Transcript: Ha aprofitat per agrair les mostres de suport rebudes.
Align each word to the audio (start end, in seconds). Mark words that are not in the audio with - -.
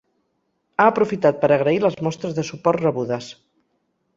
Ha 0.83 0.87
aprofitat 0.91 1.37
per 1.43 1.51
agrair 1.57 1.81
les 1.85 1.99
mostres 2.07 2.35
de 2.39 2.49
suport 2.51 2.85
rebudes. 2.89 3.29